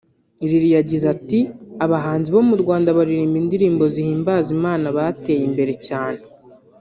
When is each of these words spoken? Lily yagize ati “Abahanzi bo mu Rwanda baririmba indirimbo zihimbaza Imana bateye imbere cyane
Lily 0.49 0.69
yagize 0.77 1.05
ati 1.15 1.39
“Abahanzi 1.85 2.27
bo 2.35 2.41
mu 2.49 2.55
Rwanda 2.61 2.95
baririmba 2.97 3.37
indirimbo 3.43 3.83
zihimbaza 3.93 4.47
Imana 4.57 4.85
bateye 4.97 5.41
imbere 5.49 5.73
cyane 5.87 6.21